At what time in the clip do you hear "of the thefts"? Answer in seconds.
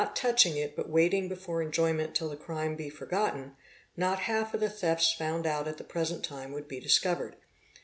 4.51-5.13